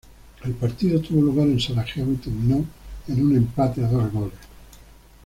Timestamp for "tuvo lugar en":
0.99-1.59